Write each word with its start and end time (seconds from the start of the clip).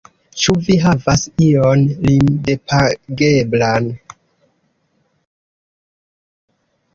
Ĉu 0.43 0.53
vi 0.67 0.75
havas 0.83 1.25
ion 1.47 1.83
limdepageblan? 2.05 3.91